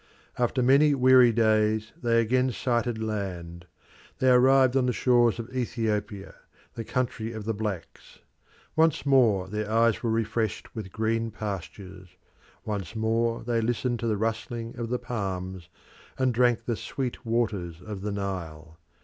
After 0.39 0.63
many 0.63 0.95
weary 0.95 1.31
days 1.31 1.91
they 2.01 2.19
again 2.19 2.51
sighted 2.51 2.97
land; 2.97 3.67
they 4.17 4.31
arrived 4.31 4.75
on 4.75 4.87
the 4.87 4.93
shores 4.93 5.37
of 5.37 5.55
Ethiopia, 5.55 6.33
the 6.73 6.83
country 6.83 7.33
of 7.33 7.45
the 7.45 7.53
blacks. 7.53 8.17
Once 8.75 9.05
more 9.05 9.47
their 9.47 9.69
eyes 9.69 10.01
were 10.01 10.09
refreshed 10.09 10.73
with 10.73 10.91
green 10.91 11.29
pastures; 11.29 12.09
once 12.65 12.95
more 12.95 13.43
they 13.43 13.61
listened 13.61 13.99
to 13.99 14.07
the 14.07 14.17
rustling 14.17 14.75
of 14.75 14.89
the 14.89 14.97
palms, 14.97 15.69
and 16.17 16.33
drank 16.33 16.65
the 16.65 16.75
sweet 16.75 17.23
waters 17.23 17.79
of 17.79 18.01
the 18.01 18.11
Nile. 18.11 18.79